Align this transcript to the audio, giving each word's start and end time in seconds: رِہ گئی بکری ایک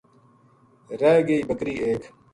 رِہ 0.99 1.11
گئی 1.27 1.39
بکری 1.49 1.73
ایک 1.83 2.01